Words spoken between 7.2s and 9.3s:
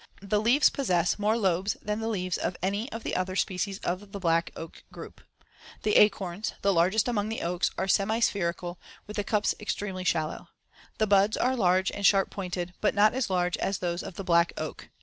the oaks, are semispherical with the